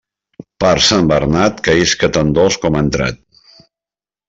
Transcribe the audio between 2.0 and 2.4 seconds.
tan